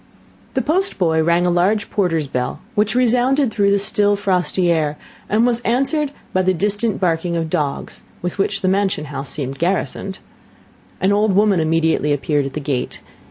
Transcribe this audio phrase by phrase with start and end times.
[0.55, 4.97] The post boy rang a large porter's bell, which resounded through the still, frosty air,
[5.29, 9.59] and was answered by the distant barking of dogs, with which the mansion house seemed
[9.59, 10.17] garrisoned.
[10.99, 12.99] An old woman immediately appeared at the gate.